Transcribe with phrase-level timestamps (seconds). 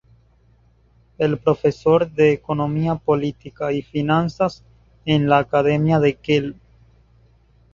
[1.19, 4.63] Es profesor de economía política y finanzas
[5.05, 6.55] en la Academia de Kehl.